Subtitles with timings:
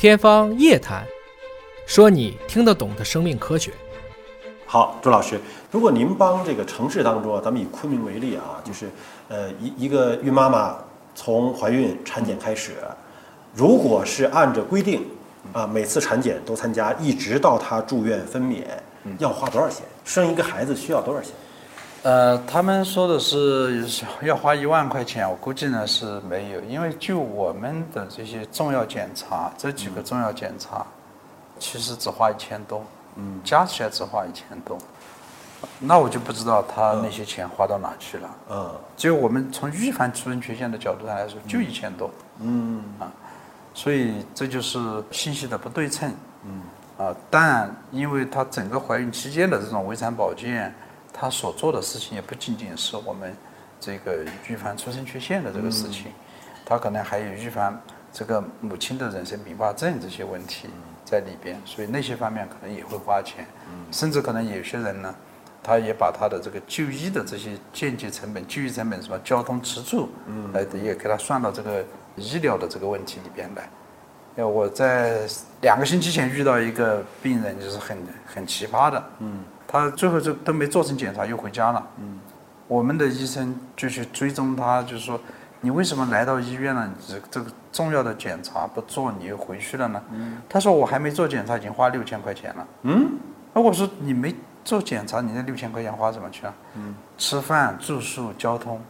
[0.00, 1.04] 天方夜谭，
[1.84, 3.70] 说你听得懂的生命科学。
[4.64, 5.38] 好，朱老师，
[5.70, 8.88] 如果您帮这个城市当中啊，咱们以昆明为例啊，就是
[9.28, 10.78] 呃一一个孕妈妈
[11.14, 12.76] 从怀孕产检开始，
[13.54, 15.06] 如果是按照规定
[15.52, 18.64] 啊，每次产检都参加，一直到她住院分娩，
[19.18, 19.84] 要花多少钱？
[20.06, 21.32] 生一个孩子需要多少钱？
[22.02, 23.86] 呃，他们说的是
[24.22, 30.86] 要花一万块钱，我估计呢是没有，因为就我们的这些重要检查，这几个重要检查，
[31.58, 32.82] 其实只花一千多，
[33.16, 34.78] 嗯，加起来只花一千多，
[35.78, 42.82] 那我就不知道他那些钱花到哪去了，嗯，就我们从预防出生缺陷的角度上来说，就一千多，嗯。
[42.98, 43.12] 啊，
[43.74, 44.78] 所以这就是
[45.10, 46.10] 信息的不对称，
[46.46, 46.62] 嗯，
[46.96, 50.74] 啊，但因为她整个怀孕期间的这种围产保健。
[51.12, 53.36] 他所做的事情也不仅仅是我们
[53.78, 56.06] 这个预防出生缺陷的这个事情，
[56.64, 57.78] 他可能还有预防
[58.12, 60.68] 这个母亲的人生并发症这些问题
[61.04, 63.46] 在里边，所以那些方面可能也会花钱，
[63.90, 65.14] 甚至可能有些人呢，
[65.62, 70.08] 他也把他的这个就医的这些间接成本、就医成本什么交通吃住，
[70.52, 71.84] 来也给他算到这个
[72.16, 73.68] 医疗的这个问题里边来。
[74.36, 75.26] 呃，我在
[75.62, 79.42] 两个星期前遇到一个病人，就是很很奇葩的，嗯。
[79.70, 81.86] 他最后就都没做成检查，又回家了。
[82.00, 82.18] 嗯，
[82.66, 85.20] 我们的医生就去追踪他，就是说，
[85.60, 86.90] 你为什么来到医院了？
[87.06, 90.02] 这这个重要的检查不做，你又回去了呢？
[90.10, 92.66] 嗯，他说我还没做检查，已经花六千块钱了。
[92.82, 93.12] 嗯，
[93.54, 96.54] 那我说你没做检查，你那六千块钱花什么去了？
[96.74, 98.80] 嗯，吃饭、住宿、交通，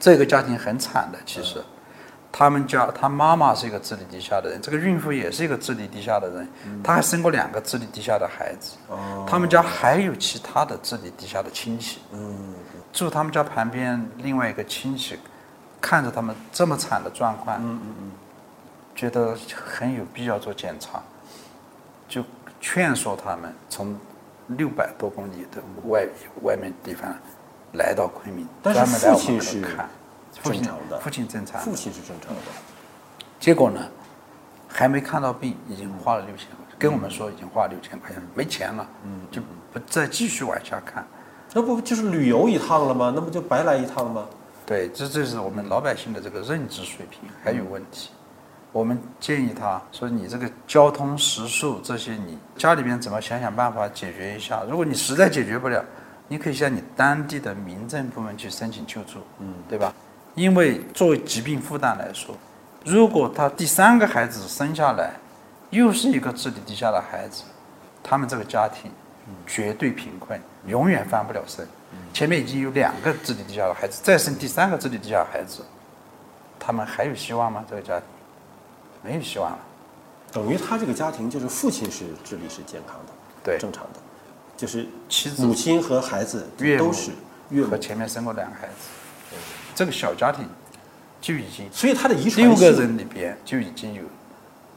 [0.00, 1.62] 这个家庭很惨的，其实。
[2.38, 6.46] 他们家他妈妈是一个智力低下的人，这个孕妇也是一个智力低下的人，
[6.84, 8.76] 她还生过两个智力低下的孩子。
[9.26, 12.00] 他们家还有其他的智力低下的亲戚。
[12.12, 12.52] 嗯
[12.92, 15.18] 住他们家旁边另外一个亲戚，
[15.80, 18.12] 看着他们这么惨的状况，嗯嗯嗯
[18.94, 21.02] 觉得很有必要做检查，
[22.06, 22.22] 就
[22.60, 23.98] 劝说他们从
[24.48, 26.06] 六百多公里的外
[26.42, 27.10] 外面地方
[27.72, 29.88] 来到昆明，专门来我们这看。
[30.52, 32.40] 正常的，父亲正常，父亲是正常的。
[33.38, 33.80] 结果呢，
[34.68, 39.40] 还没看到病，已经花了六千块，跟我们说已经花了六千块钱，没钱了，嗯，就
[39.72, 41.06] 不再继续往下看。
[41.52, 43.12] 那不就是旅游一趟了吗？
[43.14, 44.26] 那不就白来一趟吗？
[44.66, 48.10] 对，这这是我们老百姓的这个认知水平还有问题。
[48.72, 54.64] 我们建议他说：“你这个交通、食宿这些，你家里边怎么想想办法解决一下？
[54.68, 55.82] 如果你实在解决不了，
[56.28, 59.94] 你可以向你当地的民政部门去申请救助，嗯，对吧？”
[60.36, 62.36] 因为作为疾病负担来说，
[62.84, 65.14] 如果他第三个孩子生下来，
[65.70, 67.42] 又是一个智力低下的孩子，
[68.02, 68.92] 他们这个家庭
[69.46, 71.66] 绝对贫困，永远翻不了身。
[72.12, 75.62] 前面已经有两个智力低下的孩子，再生第三个智力低下的孩子，
[76.60, 77.64] 他们还有希望吗？
[77.68, 78.06] 这个家庭
[79.02, 79.58] 没有希望了。
[80.32, 84.00] 等于他这个家庭就是父亲是智力是健康的，对，正常的，
[84.54, 86.46] 就是妻子、母亲和孩子
[86.78, 87.10] 都是
[87.64, 88.74] 和前面生过两个孩子。
[89.76, 90.48] 这个小家庭
[91.20, 94.02] 就已经，所以他的遗传六个人里边就已经有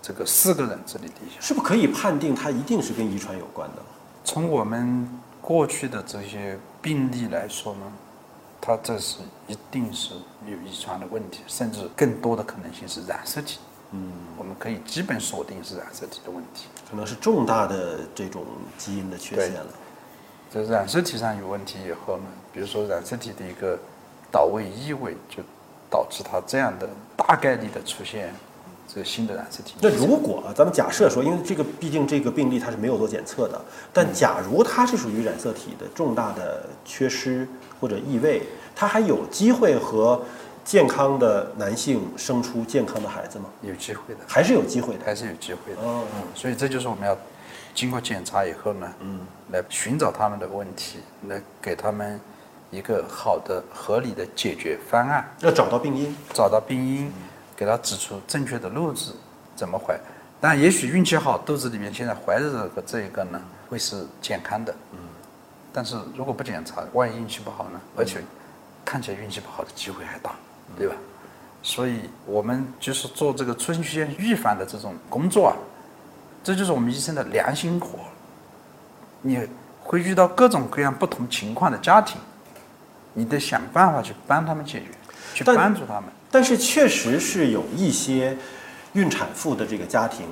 [0.00, 3.82] 这个四个人智力低下，是不是可以判定他一定是跟遗传有关的？
[4.24, 5.06] 从我们
[5.42, 7.92] 过去的这些病例来说呢，
[8.58, 10.14] 他这是一定是
[10.46, 13.58] 有遗传的问题，甚至更多的可能性是染色体。
[13.92, 18.46] 嗯，我们可以基本锁定是染色体的问题，可能是重大的这种
[18.78, 19.66] 基因的缺陷了。
[20.50, 23.78] 这染色体上有问题以后呢，比如说染色体的一个。
[24.36, 25.42] 倒位异位就
[25.88, 26.86] 导致他这样的
[27.16, 28.34] 大概率的出现
[28.86, 29.76] 这个新的染色体。
[29.80, 33.58] 那如果咱们假设说，因为这个毕竟这个病例它是没有做检测的，
[33.94, 37.48] 但假如它是属于染色体的重大的缺失
[37.80, 38.42] 或者异位，
[38.74, 40.22] 它还有机会和
[40.62, 43.46] 健康的男性生出健康的孩子吗？
[43.62, 45.80] 有机会的，还是有机会的，还是有机会的。
[45.80, 47.16] 哦嗯，所以这就是我们要
[47.74, 49.20] 经过检查以后呢，嗯，
[49.50, 52.20] 来寻找他们的问题，来给他们。
[52.70, 57.12] 一个好的、合理的解决方案，要找到病因，找到病因，
[57.56, 59.14] 给他指出正确的路子，
[59.54, 59.98] 怎么怀。
[60.40, 64.74] 但也许运气好，肚子里面现在怀着这个这一个呢，会是健康的。
[64.92, 64.98] 嗯。
[65.72, 67.80] 但是如果不检查，万一运气不好呢？
[67.96, 68.22] 而且
[68.84, 70.32] 看起来运气不好的机会还大，
[70.76, 70.94] 对吧？
[71.62, 75.56] 所以我们就是做这个出生缺陷预防的这种工作啊，
[76.42, 77.98] 这就是我们医生的良心活。
[79.20, 79.48] 你
[79.82, 82.20] 会遇到各种各样不同情况的家庭。
[83.16, 84.86] 你得想办法去帮他们解决，
[85.34, 86.04] 去帮助他们。
[86.30, 88.36] 但是确实是有一些
[88.92, 90.26] 孕产妇的这个家庭，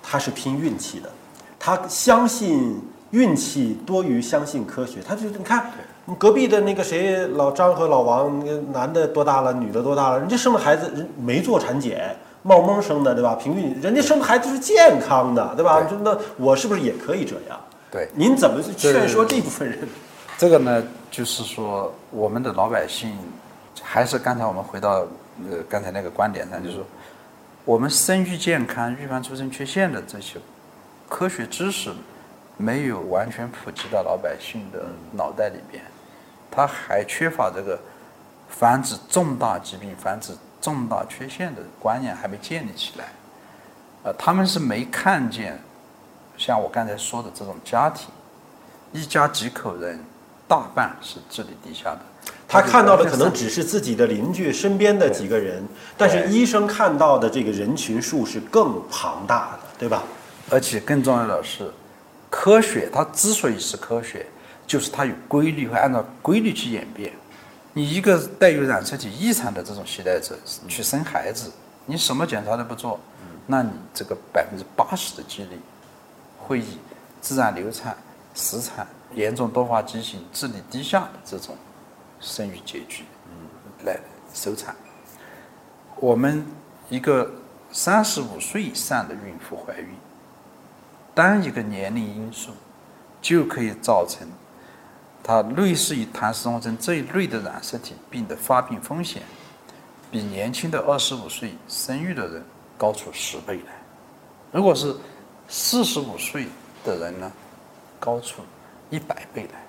[0.00, 1.10] 他是拼运气的，
[1.58, 2.80] 他相信
[3.10, 5.00] 运气多于相信科学。
[5.04, 5.70] 他就你看，
[6.16, 13.34] 隔壁的那个谁，老张和老王，男的多大了，女的多大了，人家生了孩子，人没做产检，冒蒙生的，对吧？
[13.34, 15.84] 平均人家生的孩子是健康的，对吧？
[16.04, 17.58] 那我是不是也可以这样？
[17.90, 19.78] 对，您怎么去劝说这部分人？
[20.38, 23.16] 这个呢，就是说我们的老百姓，
[23.82, 25.06] 还是刚才我们回到
[25.50, 26.84] 呃刚才那个观点上，就是说
[27.64, 30.38] 我们生育健康、预防出生缺陷的这些
[31.08, 31.92] 科学知识，
[32.56, 35.82] 没有完全普及到老百姓的脑袋里边，
[36.50, 37.78] 他还缺乏这个
[38.48, 43.06] 防止重大疾病、防止重大缺陷的观念还没建立起来。
[44.02, 45.58] 呃，他们是没看见
[46.38, 48.08] 像我刚才说的这种家庭，
[48.92, 50.02] 一家几口人，
[50.50, 52.00] 大半是智力低下的。
[52.48, 55.62] 他看到的可能只是自己的邻居身边的几个人，
[55.96, 60.02] 但是医生看到的这个人群数是更庞大的，对吧？
[60.50, 61.70] 而且更重要的是，
[62.28, 64.26] 科学它之所以是科学，
[64.66, 67.12] 就是它有规律，会按照规律去演变。
[67.72, 70.36] 你一个带有染色体异常的这种携带者
[70.66, 71.52] 去生孩子，
[71.86, 72.98] 你什么检查都不做，
[73.46, 75.56] 那你这个百分之八十的几率
[76.36, 76.78] 会以
[77.20, 77.96] 自然流产、
[78.40, 81.54] 死产、严重多发畸形、智力低下的这种
[82.20, 84.00] 生育结局，嗯，来
[84.32, 84.74] 收产。
[85.96, 86.46] 我们
[86.88, 87.30] 一个
[87.70, 89.88] 三十五岁以上的孕妇怀孕，
[91.14, 92.52] 单一个年龄因素
[93.20, 94.26] 就可以造成
[95.22, 99.22] 它类似于唐氏综合征这一类的染色体病的发病风险，
[100.10, 102.42] 比年轻的二十五岁生育的人
[102.78, 103.72] 高出十倍来。
[104.50, 104.96] 如果是
[105.46, 106.46] 四十五岁
[106.82, 107.30] 的人呢，
[108.00, 108.42] 高出
[108.88, 109.60] 一百倍来。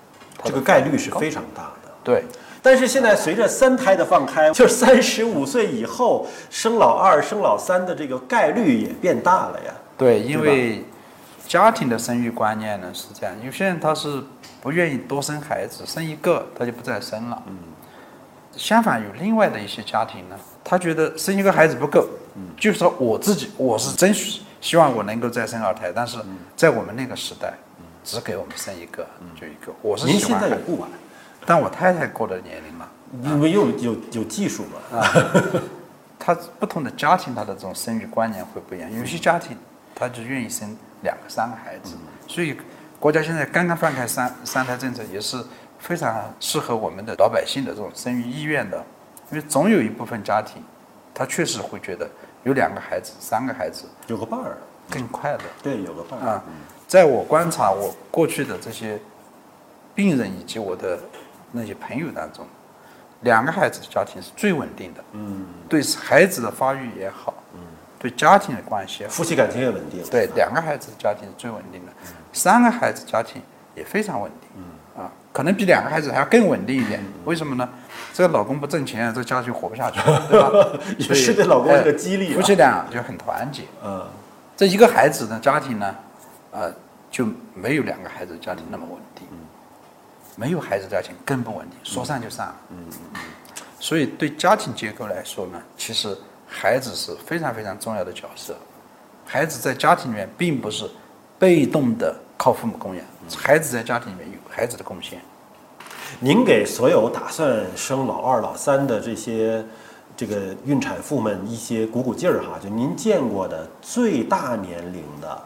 [0.42, 1.90] 这个概率是非常大的。
[2.02, 2.24] 对，
[2.60, 9.72] 但是现在随着三胎的放开， 就是三十五岁以后生老二、生老三的这个概率也变大了呀。
[9.96, 10.84] 对，因为
[11.46, 14.20] 家庭的生育观念呢是这样，有些人他是
[14.60, 17.42] 不愿意多生孩子，生一个他就不再生了。
[17.46, 17.56] 嗯。
[18.54, 26.18] 相反，有另外的一些家庭呢，他觉得生一个孩子不够，嗯，就是说我自己我是真希希望我能够再生二胎，但是
[26.54, 27.54] 在我们那个时代，
[28.04, 29.06] 只给我们生一个，
[29.38, 29.72] 就一个。
[29.82, 30.88] 我是您现在也不晚，
[31.46, 32.88] 但我太太过了年龄了。
[33.22, 34.98] 因为有有有技术嘛？
[34.98, 35.06] 啊
[36.18, 38.88] 他不同的家庭，他的这种生育观念会不一样。
[38.96, 39.56] 有些家庭
[39.94, 41.96] 他就愿意生两个、三个孩子，
[42.28, 42.56] 所以
[43.00, 45.44] 国家现在刚刚放开三三胎政策，也是
[45.80, 48.84] 非常适合我们的老百姓的这种生育意愿的。
[49.32, 50.62] 因为总有一部分家庭，
[51.12, 52.08] 他确实会觉得
[52.44, 54.56] 有两个孩子、三个孩子有个伴儿，
[54.92, 55.40] 更快乐。
[55.62, 56.42] 对，有个啊，
[56.86, 59.00] 在我观察我过去的这些
[59.94, 60.98] 病人以及我的
[61.50, 62.46] 那些朋友当中，
[63.20, 65.02] 两个孩子的家庭是最稳定的。
[65.12, 67.60] 嗯，对孩子的发育也好，嗯，
[67.98, 70.02] 对家庭的关系，夫妻感情也稳定。
[70.10, 71.92] 对两个孩子的家庭是最稳定的，
[72.32, 73.40] 三个孩子家庭
[73.74, 74.50] 也非常稳定。
[74.56, 77.02] 嗯，啊，可能比两个孩子还要更稳定一点。
[77.24, 77.68] 为什么呢？
[78.14, 79.98] 这个老公不挣钱，这个家就活不下去，
[80.28, 81.14] 对吧？
[81.14, 83.62] 是对老公一个激励啊夫妻俩就很团结。
[83.82, 84.06] 嗯，
[84.62, 85.94] 这一个孩子的家庭呢，
[86.52, 86.72] 呃，
[87.10, 89.26] 就没有两个孩子的家庭那么稳定，
[90.36, 92.54] 没有孩子家庭更不稳定，说散就散了。
[92.70, 92.86] 嗯
[93.80, 96.16] 所以对家庭结构来说呢，其实
[96.46, 98.54] 孩子是非常非常重要的角色。
[99.26, 100.88] 孩子在家庭里面并不是
[101.40, 103.04] 被动的靠父母供养，
[103.36, 105.20] 孩子在家庭里面有孩子的贡献。
[106.20, 109.64] 您给所有打算生老二、老三的这些
[110.22, 115.42] 这个孕产妇们一些鼓鼓劲儿哈，就您见过的最大年龄的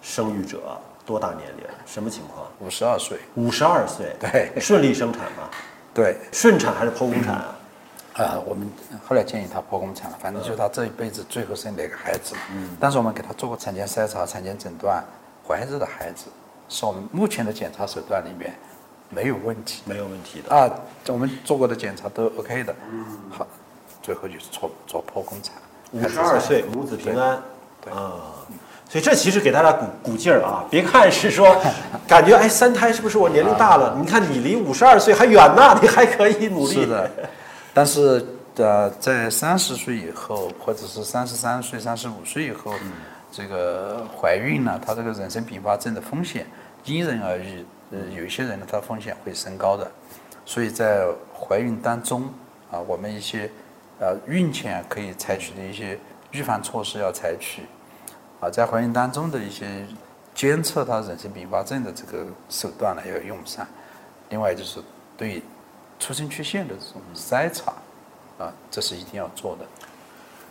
[0.00, 1.66] 生育者多大年龄？
[1.84, 2.46] 什么情况？
[2.60, 5.50] 五十二岁，五十二岁，对顺利生产吗？
[5.92, 7.56] 对，顺产还是剖宫产啊？
[8.14, 8.70] 啊，我们
[9.04, 12.36] 后来建议她剖宫产了，反正就是他这一辈子最后生了一个孩子。
[12.54, 15.02] 嗯，但是我们给她做过产前筛查、产前诊断，
[15.44, 16.26] 怀着的孩子
[16.68, 18.54] 是我们目前的检查手段里面
[19.08, 20.54] 没有问题没有问题的。
[20.54, 20.70] 啊，
[21.08, 22.72] 我们做过的检查都 OK 的。
[22.92, 23.44] 嗯，好，
[24.02, 25.54] 最后就是做做剖宫产。
[25.92, 27.42] 五十二岁，母子平安。
[27.82, 28.12] 对啊，
[28.88, 30.64] 所以这其实给大家鼓鼓劲儿啊！
[30.70, 31.56] 别看是说，
[32.06, 33.96] 感觉哎三胎是不是我年龄大了？
[33.98, 36.74] 你看你离五十二岁还远呢，你还可以努力。
[36.74, 37.10] 是的，
[37.72, 38.24] 但是
[38.56, 42.72] 呃，在三十岁以后，或者是三十三岁、三十五岁以后，
[43.32, 46.46] 这个怀孕呢，它这个妊娠并发症的风险
[46.84, 47.64] 因人而异。
[47.92, 49.90] 呃，有一些人呢，它风险会升高的，
[50.44, 52.22] 所以在怀孕当中
[52.70, 53.50] 啊，我们一些
[54.00, 55.98] 呃孕前可以采取的一些
[56.32, 57.62] 预防措施要采取
[58.40, 59.86] 啊，在怀孕当中的一些
[60.34, 63.66] 监测它妊娠并发症的这个手段呢要用上。
[64.30, 64.80] 另外就是
[65.16, 65.42] 对
[65.98, 67.72] 出生缺陷的这种筛查
[68.38, 69.66] 啊，这是一定要做的。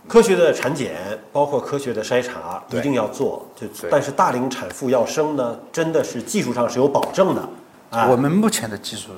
[0.07, 3.45] 科学的产检，包括科学的筛查，一定要做。
[3.55, 7.49] 就但是大龄产妇要生呢，真的是技术上是有保证的。
[7.89, 9.11] 啊，我们目前的技术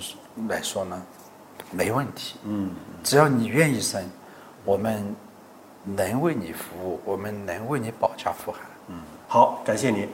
[0.48, 1.02] 来说呢，
[1.70, 2.38] 没问题。
[2.46, 2.72] 嗯，
[3.04, 4.04] 只要你愿意生，
[4.64, 5.16] 我们
[5.84, 8.62] 能为你服务，我们能为你保驾护航。
[8.90, 10.08] 嗯好，感谢您。